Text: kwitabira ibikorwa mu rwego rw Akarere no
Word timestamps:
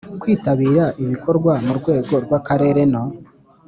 kwitabira 0.21 0.83
ibikorwa 1.03 1.53
mu 1.65 1.73
rwego 1.79 2.13
rw 2.23 2.31
Akarere 2.39 2.81
no 2.91 3.03